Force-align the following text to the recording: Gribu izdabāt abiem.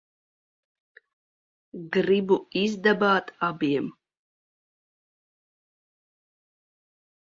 Gribu 1.97 2.39
izdabāt 2.63 3.31
abiem. 3.51 3.93